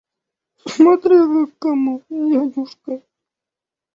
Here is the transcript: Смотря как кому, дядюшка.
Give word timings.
Смотря 0.65 1.21
как 1.27 1.51
кому, 1.59 2.01
дядюшка. 2.09 3.01